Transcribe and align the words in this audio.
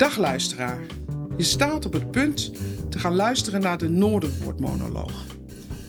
Dag 0.00 0.16
luisteraar. 0.16 0.80
Je 1.36 1.42
staat 1.42 1.86
op 1.86 1.92
het 1.92 2.10
punt 2.10 2.52
te 2.88 2.98
gaan 2.98 3.14
luisteren 3.14 3.60
naar 3.60 3.78
de 3.78 3.88
Noorderwoord-monoloog. 3.88 5.24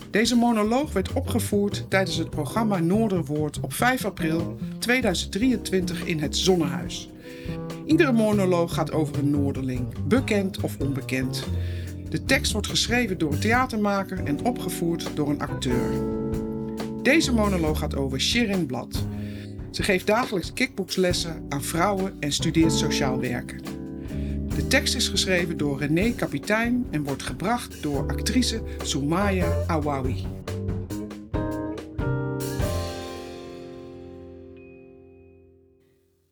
Deze 0.10 0.36
monoloog 0.36 0.94
werd 0.94 1.14
opgevoerd 1.14 1.86
tijdens 1.90 2.18
het 2.18 2.30
programma 2.30 2.80
Noorderwoord 2.80 3.60
op 3.60 3.74
5 3.74 4.06
april 4.06 4.58
2023 4.80 6.06
in 6.06 6.20
het 6.20 6.38
Zonnehuis. 6.38 7.10
Iedere 7.86 8.12
monoloog 8.12 8.74
gaat 8.74 8.92
over 8.92 9.18
een 9.18 9.30
Noorderling, 9.30 10.06
bekend 10.08 10.62
of 10.62 10.78
onbekend. 10.80 11.44
De 12.10 12.26
tekst 12.26 12.52
wordt 12.52 12.68
geschreven 12.68 13.18
door 13.18 13.32
een 13.32 13.40
theatermaker 13.40 14.24
en 14.24 14.46
opgevoerd 14.46 15.10
door 15.14 15.30
een 15.30 15.42
acteur. 15.42 15.92
Deze 17.02 17.34
monoloog 17.34 17.80
gaat 17.80 17.96
over 17.96 18.22
Shirin 18.22 18.66
Blad. 18.66 19.06
Ze 19.72 19.84
geeft 19.84 20.08
dagelijks 20.08 20.54
kickboxlessen 20.54 21.46
aan 21.50 21.64
vrouwen 21.64 22.14
en 22.20 22.32
studeert 22.32 22.74
sociaal 22.74 23.20
werken. 23.20 23.71
De 24.56 24.68
tekst 24.68 24.96
is 24.96 25.08
geschreven 25.08 25.58
door 25.58 25.80
René 25.80 26.14
Kapitein 26.16 26.88
en 26.92 27.04
wordt 27.04 27.24
gebracht 27.24 27.84
door 27.84 28.10
actrice 28.10 28.64
Soumaya 28.84 29.64
Awawi. 29.68 30.26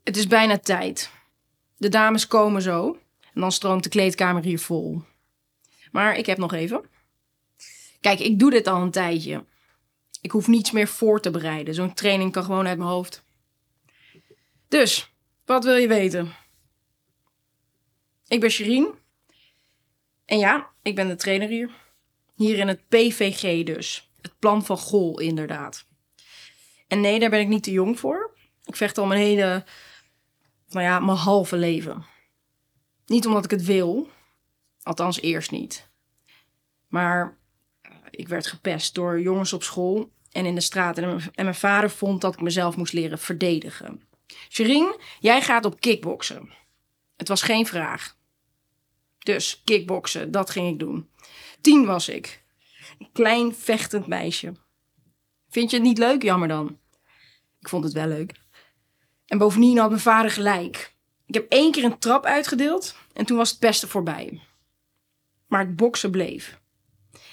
Het 0.04 0.18
is 0.18 0.28
bijna 0.28 0.58
tijd. 0.58 1.12
De 1.78 1.90
dames 1.90 2.28
komen 2.28 2.62
zo 2.62 2.98
en 3.34 3.42
dan 3.42 3.52
stroomt 3.52 3.84
de 3.84 3.90
kleedkamer 3.90 4.44
hier 4.44 4.60
vol. 4.60 5.02
Maar 5.92 6.18
ik 6.18 6.26
heb 6.26 6.38
nog 6.38 6.54
even. 6.54 6.82
Kijk, 8.02 8.20
ik 8.20 8.40
doe 8.40 8.50
dit 8.50 8.68
al 8.68 8.82
een 8.82 8.92
tijdje. 8.92 9.46
Ik 10.22 10.32
hoef 10.32 10.48
niets 10.48 10.72
meer 10.72 10.88
voor 10.88 11.22
te 11.22 11.32
bereiden. 11.32 11.74
Zo'n 11.74 11.94
training 11.94 12.32
kan 12.32 12.44
gewoon 12.44 12.68
uit 12.68 12.78
mijn 12.78 12.90
hoofd. 12.90 13.24
Dus, 14.68 15.14
wat 15.46 15.64
wil 15.64 15.76
je 15.76 15.88
weten? 15.88 16.34
Ik 18.30 18.40
ben 18.40 18.52
Sherine. 18.52 18.94
En 20.26 20.38
ja, 20.38 20.70
ik 20.82 20.96
ben 20.96 21.08
de 21.08 21.16
trainer 21.16 21.48
hier. 21.48 21.72
Hier 22.36 22.58
in 22.58 22.68
het 22.68 22.88
PVG 22.88 23.64
dus. 23.64 24.12
Het 24.22 24.40
plan 24.40 24.66
van 24.66 24.78
Gol, 24.78 25.20
inderdaad. 25.20 25.86
En 26.88 27.02
nee, 27.02 27.20
daar 27.20 27.30
ben 27.30 27.40
ik 27.40 27.48
niet 27.48 27.64
te 27.64 27.72
jong 27.72 28.00
voor. 28.00 28.38
Ik 28.64 28.76
vecht 28.76 28.98
al 28.98 29.06
mijn 29.06 29.22
hele, 29.22 29.66
nou 30.68 30.86
ja, 30.86 31.00
mijn 31.00 31.18
halve 31.18 31.58
leven. 31.58 32.06
Niet 33.06 33.26
omdat 33.26 33.44
ik 33.44 33.52
het 33.52 33.66
wil. 33.66 34.10
Althans, 34.84 35.22
eerst 35.22 35.52
niet. 35.52 35.90
Maar 36.88 37.38
eh, 37.82 37.92
ik 38.10 38.28
werd 38.28 38.48
gepest 38.48 38.96
door 38.96 39.22
jongens 39.22 39.54
op 39.54 39.64
school 39.64 40.12
en 40.32 40.46
in 40.46 40.56
de 40.56 40.62
straat. 40.62 40.98
En 40.98 41.32
mijn 41.36 41.56
vader 41.56 41.90
vond 41.90 42.22
dat 42.22 42.34
ik 42.34 42.42
mezelf 42.42 42.76
moest 42.76 42.94
leren 42.94 43.20
verdedigen. 43.20 44.02
Sherine, 44.50 45.00
jij 45.20 45.42
gaat 45.42 45.66
op 45.66 45.80
kickboksen. 45.80 46.50
Het 47.18 47.28
was 47.28 47.42
geen 47.42 47.66
vraag. 47.66 48.18
Dus 49.30 49.62
kickboksen, 49.64 50.32
dat 50.32 50.50
ging 50.50 50.68
ik 50.68 50.80
doen. 50.80 51.10
Tien 51.62 51.86
was 51.86 52.10
ik. 52.10 52.44
Een 53.00 53.10
klein 53.14 53.56
vechtend 53.56 54.08
meisje. 54.08 54.54
Vind 55.50 55.70
je 55.70 55.78
het 55.78 55.86
niet 55.86 55.98
leuk, 55.98 56.24
jammer 56.24 56.48
dan? 56.48 56.80
Ik 57.60 57.70
vond 57.70 57.84
het 57.84 57.94
wel 57.94 58.08
leuk. 58.08 58.34
En 59.26 59.38
bovendien 59.38 59.78
had 59.78 59.90
mijn 59.90 60.02
vader 60.02 60.32
gelijk. 60.32 60.96
Ik 61.26 61.34
heb 61.34 61.52
één 61.52 61.72
keer 61.72 61.84
een 61.84 62.00
trap 62.00 62.26
uitgedeeld 62.26 62.96
en 63.14 63.26
toen 63.26 63.38
was 63.38 63.50
het 63.50 63.60
beste 63.60 63.88
voorbij. 63.88 64.42
Maar 65.48 65.60
het 65.60 65.76
boksen 65.76 66.12
bleef. 66.12 66.60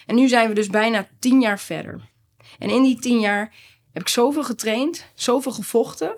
En 0.06 0.15
nu 0.15 0.28
zijn 0.28 0.48
we 0.48 0.54
dus 0.54 0.69
bijna 0.69 1.09
tien 1.19 1.41
jaar 1.41 1.60
verder. 1.60 2.10
En 2.59 2.71
in 2.71 2.82
die 2.82 2.98
tien 2.98 3.21
jaar 3.21 3.54
heb 3.92 4.03
ik 4.03 4.09
zoveel 4.09 4.44
getraind, 4.44 5.06
zoveel 5.15 5.53
gevochten, 5.53 6.15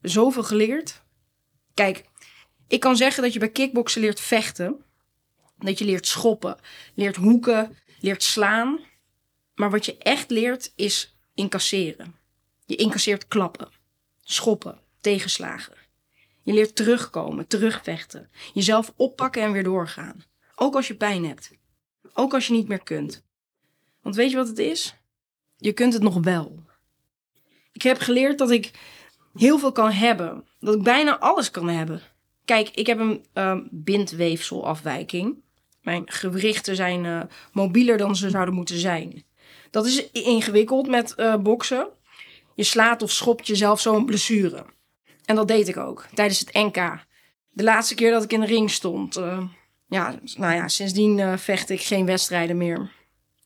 zoveel 0.00 0.42
geleerd. 0.42 1.02
Kijk, 1.74 2.04
ik 2.68 2.80
kan 2.80 2.96
zeggen 2.96 3.22
dat 3.22 3.32
je 3.32 3.38
bij 3.38 3.50
kickboksen 3.50 4.00
leert 4.00 4.20
vechten. 4.20 4.84
Dat 5.60 5.78
je 5.78 5.84
leert 5.84 6.06
schoppen, 6.06 6.56
leert 6.94 7.16
hoeken, 7.16 7.76
leert 8.00 8.22
slaan. 8.22 8.80
Maar 9.54 9.70
wat 9.70 9.84
je 9.84 9.98
echt 9.98 10.30
leert 10.30 10.72
is 10.76 11.16
incasseren. 11.34 12.14
Je 12.66 12.76
incasseert 12.76 13.28
klappen, 13.28 13.68
schoppen, 14.22 14.78
tegenslagen. 15.00 15.74
Je 16.42 16.52
leert 16.52 16.76
terugkomen, 16.76 17.46
terugvechten. 17.46 18.30
Jezelf 18.54 18.92
oppakken 18.96 19.42
en 19.42 19.52
weer 19.52 19.64
doorgaan. 19.64 20.24
Ook 20.54 20.74
als 20.74 20.88
je 20.88 20.94
pijn 20.94 21.24
hebt. 21.24 21.50
Ook 22.12 22.34
als 22.34 22.46
je 22.46 22.52
niet 22.52 22.68
meer 22.68 22.82
kunt. 22.82 23.24
Want 24.02 24.16
weet 24.16 24.30
je 24.30 24.36
wat 24.36 24.48
het 24.48 24.58
is? 24.58 24.94
Je 25.56 25.72
kunt 25.72 25.92
het 25.92 26.02
nog 26.02 26.14
wel. 26.22 26.64
Ik 27.72 27.82
heb 27.82 27.98
geleerd 27.98 28.38
dat 28.38 28.50
ik 28.50 28.70
heel 29.34 29.58
veel 29.58 29.72
kan 29.72 29.92
hebben. 29.92 30.44
Dat 30.60 30.74
ik 30.74 30.82
bijna 30.82 31.18
alles 31.18 31.50
kan 31.50 31.68
hebben. 31.68 32.00
Kijk, 32.44 32.68
ik 32.68 32.86
heb 32.86 32.98
een 32.98 33.24
uh, 33.34 33.58
bindweefselafwijking. 33.70 35.42
Mijn 35.80 36.10
gewrichten 36.10 36.76
zijn 36.76 37.04
uh, 37.04 37.22
mobieler 37.52 37.98
dan 37.98 38.16
ze 38.16 38.30
zouden 38.30 38.54
moeten 38.54 38.78
zijn. 38.78 39.24
Dat 39.70 39.86
is 39.86 40.10
ingewikkeld 40.10 40.88
met 40.88 41.14
uh, 41.16 41.36
boksen. 41.36 41.88
Je 42.54 42.64
slaat 42.64 43.02
of 43.02 43.10
schopt 43.10 43.46
jezelf 43.46 43.80
zo 43.80 43.96
een 43.96 44.04
blessure. 44.04 44.64
En 45.24 45.34
dat 45.34 45.48
deed 45.48 45.68
ik 45.68 45.76
ook 45.76 46.06
tijdens 46.14 46.38
het 46.38 46.52
NK. 46.52 47.04
De 47.50 47.62
laatste 47.62 47.94
keer 47.94 48.10
dat 48.10 48.24
ik 48.24 48.32
in 48.32 48.40
de 48.40 48.46
ring 48.46 48.70
stond. 48.70 49.18
Uh, 49.18 49.44
ja, 49.88 50.18
nou 50.36 50.54
ja, 50.54 50.68
sindsdien 50.68 51.38
vecht 51.38 51.70
ik 51.70 51.80
geen 51.80 52.06
wedstrijden 52.06 52.56
meer. 52.56 52.90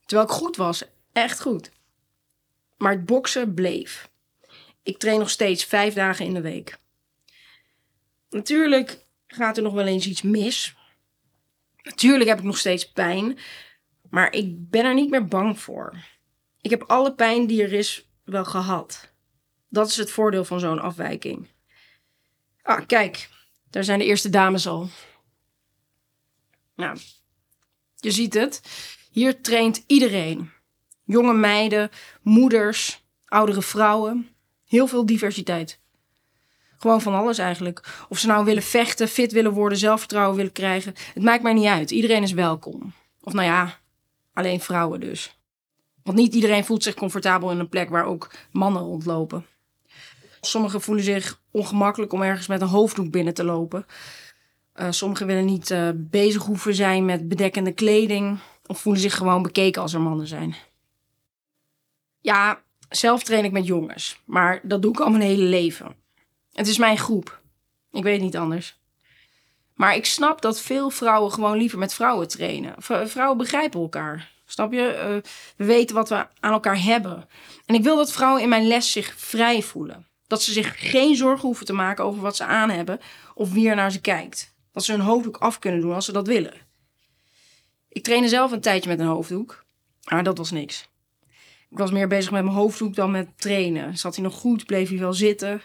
Terwijl 0.06 0.28
ik 0.28 0.34
goed 0.34 0.56
was, 0.56 0.84
echt 1.12 1.40
goed. 1.40 1.70
Maar 2.76 2.92
het 2.92 3.04
boksen 3.04 3.54
bleef. 3.54 4.10
Ik 4.82 4.98
train 4.98 5.18
nog 5.18 5.30
steeds 5.30 5.64
vijf 5.64 5.94
dagen 5.94 6.26
in 6.26 6.34
de 6.34 6.40
week. 6.40 6.78
Natuurlijk 8.30 9.04
gaat 9.26 9.56
er 9.56 9.62
nog 9.62 9.72
wel 9.72 9.86
eens 9.86 10.06
iets 10.06 10.22
mis. 10.22 10.74
Natuurlijk 11.84 12.28
heb 12.28 12.38
ik 12.38 12.44
nog 12.44 12.58
steeds 12.58 12.92
pijn. 12.92 13.38
Maar 14.10 14.32
ik 14.32 14.70
ben 14.70 14.84
er 14.84 14.94
niet 14.94 15.10
meer 15.10 15.26
bang 15.26 15.60
voor. 15.60 15.96
Ik 16.60 16.70
heb 16.70 16.82
alle 16.82 17.14
pijn 17.14 17.46
die 17.46 17.62
er 17.62 17.72
is 17.72 18.08
wel 18.24 18.44
gehad. 18.44 19.12
Dat 19.68 19.88
is 19.88 19.96
het 19.96 20.10
voordeel 20.10 20.44
van 20.44 20.60
zo'n 20.60 20.80
afwijking. 20.80 21.48
Ah, 22.62 22.86
kijk, 22.86 23.28
daar 23.70 23.84
zijn 23.84 23.98
de 23.98 24.04
eerste 24.04 24.28
dames 24.28 24.66
al. 24.66 24.88
Nou, 26.76 26.98
je 27.96 28.10
ziet 28.10 28.34
het. 28.34 28.60
Hier 29.10 29.40
traint 29.40 29.84
iedereen. 29.86 30.50
Jonge 31.04 31.34
meiden, 31.34 31.90
moeders, 32.22 33.04
oudere 33.24 33.62
vrouwen. 33.62 34.28
Heel 34.64 34.86
veel 34.86 35.06
diversiteit. 35.06 35.80
Gewoon 36.84 37.02
van 37.02 37.14
alles 37.14 37.38
eigenlijk. 37.38 38.04
Of 38.08 38.18
ze 38.18 38.26
nou 38.26 38.44
willen 38.44 38.62
vechten, 38.62 39.08
fit 39.08 39.32
willen 39.32 39.52
worden, 39.52 39.78
zelfvertrouwen 39.78 40.36
willen 40.36 40.52
krijgen. 40.52 40.94
Het 41.14 41.22
maakt 41.22 41.42
mij 41.42 41.52
niet 41.52 41.66
uit. 41.66 41.90
Iedereen 41.90 42.22
is 42.22 42.32
welkom. 42.32 42.92
Of 43.22 43.32
nou 43.32 43.46
ja, 43.46 43.78
alleen 44.32 44.60
vrouwen 44.60 45.00
dus. 45.00 45.38
Want 46.02 46.16
niet 46.16 46.34
iedereen 46.34 46.64
voelt 46.64 46.82
zich 46.82 46.94
comfortabel 46.94 47.50
in 47.50 47.58
een 47.58 47.68
plek 47.68 47.88
waar 47.88 48.04
ook 48.04 48.30
mannen 48.50 48.82
rondlopen. 48.82 49.46
Sommigen 50.40 50.80
voelen 50.80 51.04
zich 51.04 51.40
ongemakkelijk 51.50 52.12
om 52.12 52.22
ergens 52.22 52.46
met 52.46 52.60
een 52.60 52.68
hoofddoek 52.68 53.10
binnen 53.10 53.34
te 53.34 53.44
lopen. 53.44 53.86
Uh, 54.76 54.86
sommigen 54.90 55.26
willen 55.26 55.44
niet 55.44 55.70
uh, 55.70 55.88
bezig 55.94 56.42
hoeven 56.42 56.74
zijn 56.74 57.04
met 57.04 57.28
bedekkende 57.28 57.72
kleding. 57.72 58.38
Of 58.66 58.80
voelen 58.80 59.02
zich 59.02 59.16
gewoon 59.16 59.42
bekeken 59.42 59.82
als 59.82 59.94
er 59.94 60.00
mannen 60.00 60.26
zijn. 60.26 60.54
Ja, 62.20 62.60
zelf 62.88 63.22
train 63.22 63.44
ik 63.44 63.52
met 63.52 63.66
jongens. 63.66 64.20
Maar 64.24 64.60
dat 64.62 64.82
doe 64.82 64.92
ik 64.92 65.00
al 65.00 65.10
mijn 65.10 65.22
hele 65.22 65.44
leven. 65.44 66.02
Het 66.54 66.66
is 66.66 66.78
mijn 66.78 66.98
groep. 66.98 67.40
Ik 67.92 68.02
weet 68.02 68.20
niet 68.20 68.36
anders. 68.36 68.78
Maar 69.74 69.96
ik 69.96 70.06
snap 70.06 70.42
dat 70.42 70.60
veel 70.60 70.90
vrouwen 70.90 71.32
gewoon 71.32 71.56
liever 71.56 71.78
met 71.78 71.94
vrouwen 71.94 72.28
trainen. 72.28 72.74
vrouwen 73.08 73.36
begrijpen 73.36 73.80
elkaar. 73.80 74.32
Snap 74.46 74.72
je? 74.72 74.94
Uh, 74.98 75.30
we 75.56 75.64
weten 75.64 75.94
wat 75.94 76.08
we 76.08 76.26
aan 76.40 76.52
elkaar 76.52 76.82
hebben. 76.82 77.28
En 77.66 77.74
ik 77.74 77.82
wil 77.82 77.96
dat 77.96 78.12
vrouwen 78.12 78.42
in 78.42 78.48
mijn 78.48 78.66
les 78.66 78.92
zich 78.92 79.14
vrij 79.16 79.62
voelen. 79.62 80.06
Dat 80.26 80.42
ze 80.42 80.52
zich 80.52 80.90
geen 80.90 81.16
zorgen 81.16 81.46
hoeven 81.46 81.66
te 81.66 81.72
maken 81.72 82.04
over 82.04 82.22
wat 82.22 82.36
ze 82.36 82.44
aan 82.44 82.70
hebben 82.70 83.00
of 83.34 83.52
wie 83.52 83.68
er 83.68 83.76
naar 83.76 83.92
ze 83.92 84.00
kijkt. 84.00 84.54
Dat 84.72 84.84
ze 84.84 84.92
hun 84.92 85.00
hoofddoek 85.00 85.36
af 85.36 85.58
kunnen 85.58 85.80
doen 85.80 85.94
als 85.94 86.04
ze 86.04 86.12
dat 86.12 86.26
willen. 86.26 86.54
Ik 87.88 88.02
trainde 88.02 88.28
zelf 88.28 88.52
een 88.52 88.60
tijdje 88.60 88.90
met 88.90 88.98
een 88.98 89.06
hoofddoek, 89.06 89.64
maar 90.04 90.22
dat 90.24 90.38
was 90.38 90.50
niks. 90.50 90.88
Ik 91.70 91.78
was 91.78 91.90
meer 91.90 92.08
bezig 92.08 92.30
met 92.30 92.44
mijn 92.44 92.56
hoofddoek 92.56 92.94
dan 92.94 93.10
met 93.10 93.28
trainen. 93.36 93.98
Zat 93.98 94.14
hij 94.14 94.24
nog 94.24 94.34
goed, 94.34 94.66
bleef 94.66 94.88
hij 94.88 94.98
wel 94.98 95.12
zitten. 95.12 95.62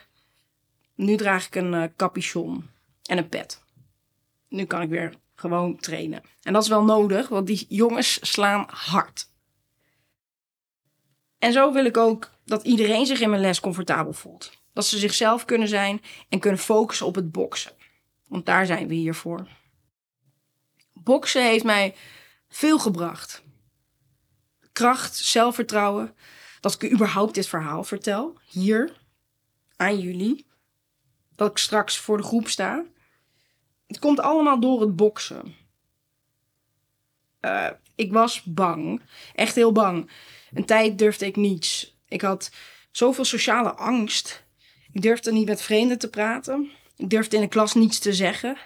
Nu 0.99 1.15
draag 1.15 1.45
ik 1.45 1.55
een 1.55 1.73
uh, 1.73 1.83
capuchon 1.95 2.69
en 3.03 3.17
een 3.17 3.29
pet. 3.29 3.63
Nu 4.47 4.65
kan 4.65 4.81
ik 4.81 4.89
weer 4.89 5.13
gewoon 5.35 5.79
trainen. 5.79 6.21
En 6.41 6.53
dat 6.53 6.63
is 6.63 6.69
wel 6.69 6.83
nodig, 6.83 7.27
want 7.29 7.47
die 7.47 7.65
jongens 7.69 8.31
slaan 8.31 8.65
hard. 8.69 9.29
En 11.37 11.53
zo 11.53 11.73
wil 11.73 11.85
ik 11.85 11.97
ook 11.97 12.31
dat 12.45 12.63
iedereen 12.63 13.05
zich 13.05 13.19
in 13.19 13.29
mijn 13.29 13.41
les 13.41 13.59
comfortabel 13.59 14.13
voelt. 14.13 14.51
Dat 14.73 14.85
ze 14.85 14.97
zichzelf 14.97 15.45
kunnen 15.45 15.67
zijn 15.67 16.01
en 16.29 16.39
kunnen 16.39 16.59
focussen 16.59 17.05
op 17.05 17.15
het 17.15 17.31
boksen. 17.31 17.71
Want 18.27 18.45
daar 18.45 18.65
zijn 18.65 18.87
we 18.87 18.93
hier 18.93 19.15
voor. 19.15 19.47
Boksen 20.93 21.43
heeft 21.43 21.63
mij 21.63 21.95
veel 22.49 22.79
gebracht. 22.79 23.43
Kracht, 24.71 25.15
zelfvertrouwen. 25.15 26.15
Dat 26.59 26.81
ik 26.81 26.91
überhaupt 26.91 27.33
dit 27.33 27.47
verhaal 27.47 27.83
vertel. 27.83 28.39
Hier. 28.49 28.97
Aan 29.75 29.99
jullie. 29.99 30.47
Dat 31.39 31.51
ik 31.51 31.57
straks 31.57 31.97
voor 31.97 32.17
de 32.17 32.23
groep 32.23 32.47
sta. 32.47 32.83
Het 33.87 33.99
komt 33.99 34.19
allemaal 34.19 34.59
door 34.59 34.81
het 34.81 34.95
boksen. 34.95 35.55
Uh, 37.41 37.69
ik 37.95 38.11
was 38.11 38.43
bang. 38.43 39.01
Echt 39.35 39.55
heel 39.55 39.71
bang. 39.71 40.11
Een 40.53 40.65
tijd 40.65 40.97
durfde 40.97 41.25
ik 41.25 41.35
niets. 41.35 41.97
Ik 42.07 42.21
had 42.21 42.51
zoveel 42.91 43.25
sociale 43.25 43.73
angst. 43.73 44.45
Ik 44.91 45.01
durfde 45.01 45.31
niet 45.31 45.47
met 45.47 45.61
vreemden 45.61 45.97
te 45.99 46.09
praten. 46.09 46.69
Ik 46.95 47.09
durfde 47.09 47.35
in 47.35 47.41
de 47.41 47.47
klas 47.47 47.73
niets 47.73 47.99
te 47.99 48.13
zeggen. 48.13 48.57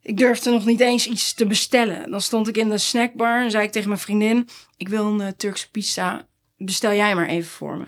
Ik 0.00 0.16
durfde 0.16 0.50
nog 0.50 0.64
niet 0.64 0.80
eens 0.80 1.06
iets 1.06 1.34
te 1.34 1.46
bestellen. 1.46 2.10
Dan 2.10 2.20
stond 2.20 2.48
ik 2.48 2.56
in 2.56 2.70
de 2.70 2.78
snackbar 2.78 3.42
en 3.42 3.50
zei 3.50 3.64
ik 3.64 3.72
tegen 3.72 3.88
mijn 3.88 4.00
vriendin: 4.00 4.48
Ik 4.76 4.88
wil 4.88 5.06
een 5.06 5.20
uh, 5.20 5.28
Turkse 5.28 5.70
pizza. 5.70 6.26
Bestel 6.56 6.92
jij 6.92 7.14
maar 7.14 7.28
even 7.28 7.50
voor 7.50 7.76
me. 7.76 7.86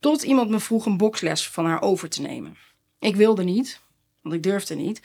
Tot 0.00 0.22
iemand 0.22 0.50
me 0.50 0.60
vroeg 0.60 0.86
een 0.86 0.96
boksles 0.96 1.48
van 1.48 1.66
haar 1.66 1.82
over 1.82 2.08
te 2.08 2.20
nemen. 2.20 2.56
Ik 2.98 3.16
wilde 3.16 3.44
niet, 3.44 3.80
want 4.22 4.34
ik 4.34 4.42
durfde 4.42 4.74
niet. 4.74 5.00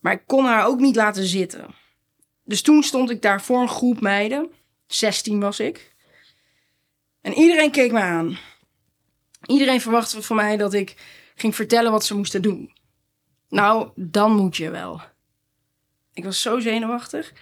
Maar 0.00 0.12
ik 0.12 0.22
kon 0.26 0.44
haar 0.44 0.66
ook 0.66 0.80
niet 0.80 0.96
laten 0.96 1.24
zitten. 1.24 1.74
Dus 2.44 2.62
toen 2.62 2.82
stond 2.82 3.10
ik 3.10 3.22
daar 3.22 3.42
voor 3.42 3.60
een 3.60 3.68
groep 3.68 4.00
meiden. 4.00 4.50
16 4.86 5.40
was 5.40 5.60
ik. 5.60 5.94
En 7.20 7.32
iedereen 7.32 7.70
keek 7.70 7.92
me 7.92 8.00
aan. 8.00 8.38
Iedereen 9.46 9.80
verwachtte 9.80 10.22
van 10.22 10.36
mij 10.36 10.56
dat 10.56 10.72
ik 10.72 10.96
ging 11.34 11.54
vertellen 11.54 11.90
wat 11.90 12.04
ze 12.04 12.16
moesten 12.16 12.42
doen. 12.42 12.72
Nou, 13.48 13.90
dan 13.94 14.32
moet 14.32 14.56
je 14.56 14.70
wel. 14.70 15.00
Ik 16.12 16.24
was 16.24 16.40
zo 16.40 16.58
zenuwachtig. 16.58 17.32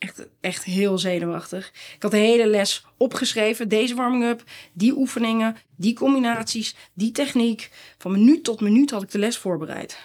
Echt, 0.00 0.28
echt 0.40 0.64
heel 0.64 0.98
zenuwachtig. 0.98 1.72
Ik 1.94 2.02
had 2.02 2.10
de 2.10 2.16
hele 2.16 2.46
les 2.46 2.84
opgeschreven. 2.96 3.68
Deze 3.68 3.94
warming-up, 3.94 4.44
die 4.72 4.96
oefeningen, 4.96 5.56
die 5.76 5.94
combinaties, 5.94 6.74
die 6.92 7.12
techniek. 7.12 7.70
Van 7.98 8.12
minuut 8.12 8.44
tot 8.44 8.60
minuut 8.60 8.90
had 8.90 9.02
ik 9.02 9.10
de 9.10 9.18
les 9.18 9.38
voorbereid. 9.38 9.98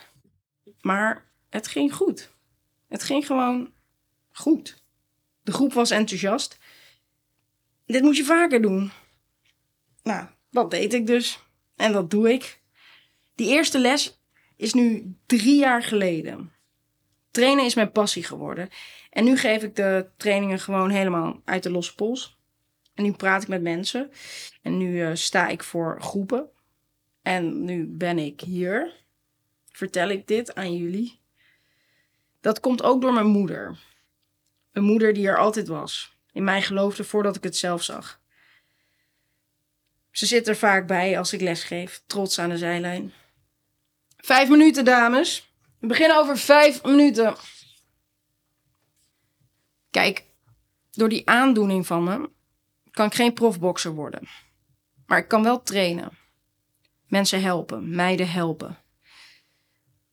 Maar 0.81 1.25
het 1.49 1.67
ging 1.67 1.93
goed. 1.93 2.29
Het 2.87 3.03
ging 3.03 3.25
gewoon 3.25 3.71
goed. 4.31 4.83
De 5.43 5.51
groep 5.51 5.73
was 5.73 5.91
enthousiast. 5.91 6.57
Dit 7.85 8.01
moet 8.01 8.17
je 8.17 8.23
vaker 8.23 8.61
doen. 8.61 8.91
Nou, 10.03 10.27
dat 10.51 10.71
deed 10.71 10.93
ik 10.93 11.07
dus. 11.07 11.39
En 11.75 11.91
dat 11.91 12.11
doe 12.11 12.33
ik. 12.33 12.61
Die 13.35 13.47
eerste 13.47 13.79
les 13.79 14.19
is 14.55 14.73
nu 14.73 15.15
drie 15.25 15.57
jaar 15.57 15.83
geleden. 15.83 16.51
Trainen 17.35 17.65
is 17.65 17.75
mijn 17.75 17.91
passie 17.91 18.23
geworden. 18.23 18.69
En 19.09 19.23
nu 19.23 19.37
geef 19.37 19.63
ik 19.63 19.75
de 19.75 20.07
trainingen 20.17 20.59
gewoon 20.59 20.89
helemaal 20.89 21.41
uit 21.45 21.63
de 21.63 21.71
losse 21.71 21.95
pols. 21.95 22.37
En 22.93 23.03
nu 23.03 23.11
praat 23.11 23.41
ik 23.41 23.47
met 23.47 23.61
mensen. 23.61 24.11
En 24.61 24.77
nu 24.77 25.07
uh, 25.07 25.09
sta 25.13 25.47
ik 25.47 25.63
voor 25.63 26.01
groepen. 26.01 26.49
En 27.21 27.65
nu 27.65 27.85
ben 27.85 28.19
ik 28.19 28.41
hier. 28.41 28.93
Vertel 29.71 30.09
ik 30.09 30.27
dit 30.27 30.55
aan 30.55 30.75
jullie. 30.75 31.19
Dat 32.41 32.59
komt 32.59 32.83
ook 32.83 33.01
door 33.01 33.13
mijn 33.13 33.25
moeder. 33.25 33.77
Een 34.71 34.83
moeder 34.83 35.13
die 35.13 35.27
er 35.27 35.37
altijd 35.37 35.67
was. 35.67 36.17
In 36.31 36.43
mij 36.43 36.61
geloofde 36.61 37.03
voordat 37.03 37.35
ik 37.35 37.43
het 37.43 37.57
zelf 37.57 37.83
zag. 37.83 38.21
Ze 40.11 40.25
zit 40.25 40.47
er 40.47 40.55
vaak 40.55 40.87
bij 40.87 41.17
als 41.17 41.33
ik 41.33 41.41
lesgeef, 41.41 42.03
trots 42.07 42.39
aan 42.39 42.49
de 42.49 42.57
zijlijn. 42.57 43.13
Vijf 44.17 44.49
minuten, 44.49 44.85
dames. 44.85 45.53
We 45.85 45.91
beginnen 45.91 46.17
over 46.17 46.37
vijf 46.37 46.83
minuten. 46.83 47.35
Kijk, 49.89 50.25
door 50.91 51.09
die 51.09 51.29
aandoening 51.29 51.85
van 51.85 52.03
me 52.03 52.29
kan 52.91 53.05
ik 53.05 53.13
geen 53.13 53.33
profbokser 53.33 53.91
worden. 53.93 54.27
Maar 55.05 55.17
ik 55.17 55.27
kan 55.27 55.43
wel 55.43 55.63
trainen. 55.63 56.17
Mensen 57.07 57.41
helpen, 57.41 57.95
meiden 57.95 58.29
helpen. 58.29 58.77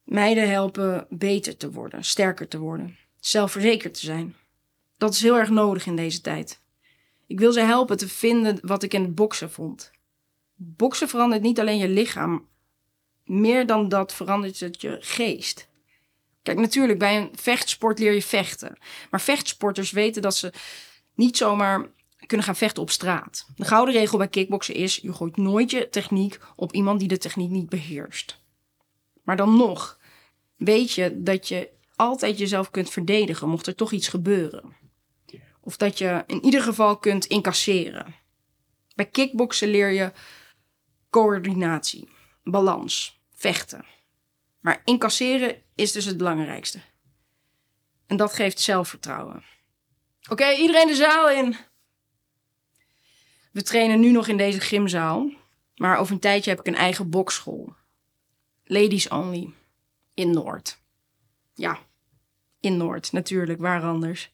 Meiden 0.05 0.51
helpen 0.51 1.07
beter 1.11 1.57
te 1.57 1.71
worden, 1.71 2.05
sterker 2.05 2.49
te 2.49 2.59
worden, 2.59 2.97
zelfverzekerd 3.21 3.95
te 3.95 4.01
zijn. 4.01 4.37
Dat 4.97 5.15
is 5.15 5.23
heel 5.23 5.39
erg 5.39 5.51
nodig 5.51 5.87
in 5.87 5.97
deze 5.97 6.21
tijd. 6.21 6.61
Ik 7.27 7.39
wil 7.39 7.53
ze 7.53 7.61
helpen 7.61 7.97
te 7.97 8.09
vinden 8.09 8.59
wat 8.63 8.83
ik 8.83 8.95
in 8.95 9.03
het 9.03 9.15
boksen 9.15 9.51
vond. 9.51 9.91
Boksen 10.55 11.09
verandert 11.09 11.43
niet 11.43 11.61
alleen 11.61 11.79
je 11.79 11.89
lichaam, 11.89 12.51
meer 13.25 13.67
dan 13.67 13.89
dat 13.89 14.15
verandert 14.15 14.61
het 14.61 14.81
je 14.81 14.97
geest. 15.01 15.69
Kijk, 16.43 16.59
natuurlijk, 16.59 16.99
bij 16.99 17.17
een 17.17 17.31
vechtsport 17.35 17.99
leer 17.99 18.13
je 18.13 18.23
vechten. 18.23 18.79
Maar 19.11 19.21
vechtsporters 19.21 19.91
weten 19.91 20.23
dat 20.23 20.37
ze 20.37 20.53
niet 21.15 21.37
zomaar 21.37 21.91
kunnen 22.27 22.47
gaan 22.47 22.57
vechten 22.57 22.83
op 22.83 22.91
straat. 22.91 23.47
De 23.57 23.65
gouden 23.65 23.95
regel 23.95 24.19
bij 24.19 24.29
kickboksen 24.29 24.75
is: 24.75 24.97
je 24.97 25.13
gooit 25.13 25.37
nooit 25.37 25.71
je 25.71 25.89
techniek 25.89 26.39
op 26.57 26.73
iemand 26.73 26.99
die 26.99 27.09
de 27.09 27.19
techniek 27.19 27.51
niet 27.51 27.69
beheerst. 27.69 28.41
Maar 29.23 29.37
dan 29.37 29.57
nog 29.57 29.99
weet 30.57 30.93
je 30.93 31.23
dat 31.23 31.49
je 31.49 31.71
altijd 31.97 32.39
jezelf 32.39 32.71
kunt 32.71 32.91
verdedigen 32.91 33.49
mocht 33.49 33.67
er 33.67 33.75
toch 33.75 33.93
iets 33.93 34.09
gebeuren. 34.09 34.77
Of 35.61 35.77
dat 35.77 35.99
je 35.99 36.25
in 36.27 36.45
ieder 36.45 36.63
geval 36.63 36.97
kunt 36.97 37.25
incasseren. 37.25 38.15
Bij 38.95 39.07
kickboksen 39.07 39.69
leer 39.69 39.91
je 39.91 40.13
coördinatie, 41.11 42.09
balans, 42.43 43.21
vechten. 43.35 43.85
Maar 44.61 44.83
incasseren 44.85 45.63
is 45.75 45.93
dus 45.93 46.05
het 46.05 46.17
belangrijkste. 46.17 46.81
En 48.07 48.17
dat 48.17 48.33
geeft 48.33 48.61
zelfvertrouwen. 48.61 49.45
Oké, 50.31 50.51
iedereen 50.53 50.87
de 50.87 50.95
zaal 50.95 51.31
in. 51.31 51.57
We 53.53 53.63
trainen 53.63 54.01
nu 54.01 54.11
nog 54.11 54.29
in 54.29 54.37
deze 54.37 54.61
gymzaal. 54.61 55.31
Maar 55.77 55.99
over 55.99 56.13
een 56.15 56.21
tijdje 56.21 56.51
heb 56.51 56.59
ik 56.59 56.67
een 56.67 56.75
eigen 56.75 57.11
bokschool. 57.11 57.75
Ladies 58.65 59.09
only. 59.09 59.53
In 60.15 60.31
Noord. 60.31 60.81
Ja, 61.55 61.79
in 62.61 62.77
Noord, 62.77 63.13
natuurlijk, 63.13 63.61
waar 63.61 63.83
anders. 63.83 64.33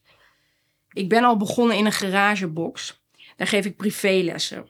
Ik 0.91 1.09
ben 1.09 1.23
al 1.23 1.37
begonnen 1.37 1.77
in 1.77 1.85
een 1.85 1.91
garagebox. 1.91 3.01
Daar 3.35 3.47
geef 3.47 3.65
ik 3.65 3.77
privélessen. 3.77 4.67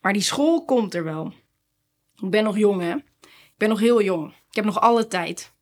Maar 0.00 0.12
die 0.12 0.22
school 0.22 0.64
komt 0.64 0.94
er 0.94 1.04
wel. 1.04 1.34
Ik 2.22 2.30
ben 2.30 2.44
nog 2.44 2.58
jong, 2.58 2.80
hè? 2.80 2.94
Ik 3.20 3.56
ben 3.56 3.68
nog 3.68 3.80
heel 3.80 4.02
jong. 4.02 4.30
Ik 4.30 4.54
heb 4.54 4.64
nog 4.64 4.80
alle 4.80 5.06
tijd. 5.06 5.52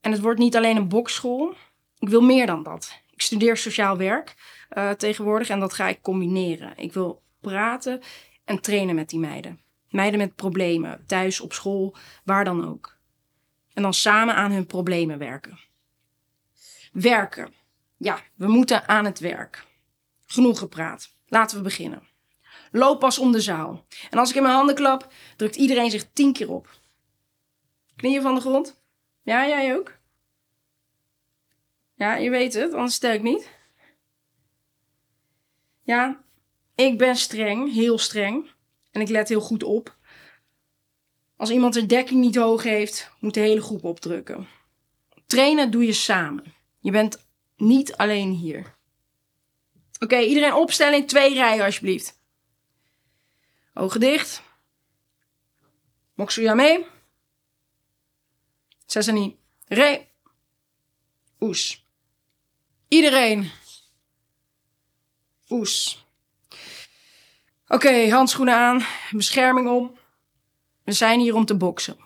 En 0.00 0.12
het 0.12 0.20
wordt 0.20 0.38
niet 0.38 0.56
alleen 0.56 0.76
een 0.76 0.88
bokschool. 0.88 1.54
Ik 1.98 2.08
wil 2.08 2.20
meer 2.20 2.46
dan 2.46 2.62
dat. 2.62 3.00
Ik 3.10 3.20
studeer 3.20 3.56
sociaal 3.56 3.96
werk 3.96 4.34
uh, 4.70 4.90
tegenwoordig 4.90 5.48
en 5.48 5.60
dat 5.60 5.72
ga 5.72 5.88
ik 5.88 6.02
combineren. 6.02 6.72
Ik 6.76 6.92
wil 6.92 7.22
praten 7.40 8.00
en 8.44 8.60
trainen 8.60 8.94
met 8.94 9.08
die 9.08 9.18
meiden. 9.18 9.60
Meiden 9.88 10.18
met 10.18 10.34
problemen, 10.34 11.04
thuis, 11.06 11.40
op 11.40 11.52
school, 11.52 11.96
waar 12.24 12.44
dan 12.44 12.68
ook. 12.68 12.96
En 13.72 13.82
dan 13.82 13.94
samen 13.94 14.34
aan 14.34 14.52
hun 14.52 14.66
problemen 14.66 15.18
werken. 15.18 15.58
Werken. 16.92 17.52
Ja, 17.96 18.20
we 18.34 18.46
moeten 18.46 18.88
aan 18.88 19.04
het 19.04 19.18
werk. 19.18 19.66
Genoeg 20.26 20.58
gepraat. 20.58 21.14
Laten 21.26 21.56
we 21.56 21.62
beginnen. 21.62 22.02
Loop 22.76 23.00
pas 23.00 23.18
om 23.18 23.32
de 23.32 23.40
zaal. 23.40 23.84
En 24.10 24.18
als 24.18 24.30
ik 24.30 24.36
in 24.36 24.42
mijn 24.42 24.54
handen 24.54 24.74
klap, 24.74 25.12
drukt 25.36 25.56
iedereen 25.56 25.90
zich 25.90 26.12
tien 26.12 26.32
keer 26.32 26.50
op. 26.50 26.78
Knieën 27.96 28.22
van 28.22 28.34
de 28.34 28.40
grond. 28.40 28.80
Ja, 29.22 29.46
jij 29.46 29.76
ook? 29.76 29.96
Ja, 31.94 32.14
je 32.16 32.30
weet 32.30 32.54
het, 32.54 32.72
anders 32.72 32.94
stel 32.94 33.12
ik 33.12 33.22
niet. 33.22 33.50
Ja, 35.82 36.24
ik 36.74 36.98
ben 36.98 37.16
streng, 37.16 37.72
heel 37.72 37.98
streng. 37.98 38.50
En 38.90 39.00
ik 39.00 39.08
let 39.08 39.28
heel 39.28 39.40
goed 39.40 39.62
op. 39.62 39.96
Als 41.36 41.50
iemand 41.50 41.74
de 41.74 41.86
dekking 41.86 42.20
niet 42.20 42.36
hoog 42.36 42.62
heeft, 42.62 43.10
moet 43.20 43.34
de 43.34 43.40
hele 43.40 43.62
groep 43.62 43.84
opdrukken. 43.84 44.48
Trainen 45.26 45.70
doe 45.70 45.86
je 45.86 45.92
samen. 45.92 46.54
Je 46.80 46.90
bent 46.90 47.26
niet 47.56 47.96
alleen 47.96 48.30
hier. 48.30 48.74
Oké, 49.98 50.18
iedereen 50.18 50.54
opstellen 50.54 50.98
in 50.98 51.06
twee 51.06 51.34
rijen 51.34 51.64
alsjeblieft. 51.64 52.22
Ogen 53.74 54.00
dicht. 54.00 54.42
Moksuya 56.14 56.54
mee. 56.54 56.86
Sesani. 58.86 59.36
Re. 59.66 60.06
Oes. 61.40 61.86
Iedereen. 62.88 63.50
Oes. 65.48 66.04
Oké, 67.68 68.08
handschoenen 68.10 68.54
aan. 68.54 68.84
Bescherming 69.10 69.68
om. 69.68 69.98
We 70.84 70.92
zijn 70.92 71.20
hier 71.20 71.34
om 71.34 71.44
te 71.44 71.56
boksen. 71.56 71.96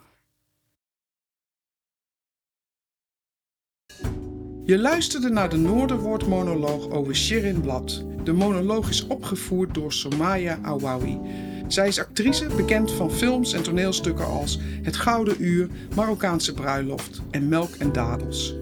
Je 4.64 4.78
luisterde 4.78 5.28
naar 5.28 5.48
de 5.48 5.56
Noorderwoord-monoloog 5.56 6.90
over 6.90 7.16
Shirin 7.16 7.60
Blad. 7.60 8.04
De 8.24 8.32
monoloog 8.32 8.88
is 8.88 9.06
opgevoerd 9.06 9.74
door 9.74 9.92
Somaya 9.92 10.58
Awawi. 10.62 11.20
Zij 11.68 11.88
is 11.88 11.98
actrice, 11.98 12.46
bekend 12.56 12.92
van 12.92 13.10
films 13.10 13.52
en 13.52 13.62
toneelstukken 13.62 14.26
als 14.26 14.58
Het 14.82 14.96
Gouden 14.96 15.34
Uur, 15.38 15.68
Marokkaanse 15.94 16.54
Bruiloft 16.54 17.20
en 17.30 17.48
Melk 17.48 17.74
en 17.78 17.92
Dadels. 17.92 18.54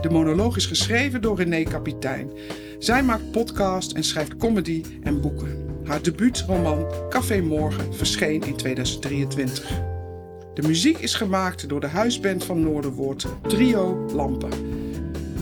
De 0.00 0.08
monoloog 0.10 0.56
is 0.56 0.66
geschreven 0.66 1.22
door 1.22 1.36
René 1.36 1.62
Kapitein. 1.62 2.30
Zij 2.78 3.02
maakt 3.02 3.30
podcast 3.30 3.92
en 3.92 4.04
schrijft 4.04 4.36
comedy 4.36 4.82
en 5.02 5.20
boeken. 5.20 5.64
Haar 5.84 6.02
debuutroman 6.02 6.86
Café 7.08 7.40
Morgen 7.40 7.94
verscheen 7.94 8.42
in 8.42 8.56
2023. 8.56 9.70
De 10.54 10.62
muziek 10.62 10.98
is 10.98 11.14
gemaakt 11.14 11.68
door 11.68 11.80
de 11.80 11.86
huisband 11.86 12.44
van 12.44 12.62
Noorderwoord, 12.62 13.26
Trio 13.48 14.06
Lampen. 14.14 14.50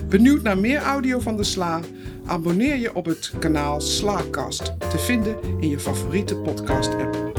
Benieuwd 0.08 0.42
naar 0.42 0.58
meer 0.58 0.78
audio 0.78 1.20
van 1.20 1.36
de 1.36 1.44
Sla? 1.44 1.80
Abonneer 2.30 2.76
je 2.76 2.94
op 2.94 3.04
het 3.04 3.32
kanaal 3.38 3.80
Slaakast, 3.80 4.62
te 4.90 4.98
vinden 4.98 5.36
in 5.58 5.68
je 5.68 5.78
favoriete 5.78 6.36
podcast-app. 6.36 7.29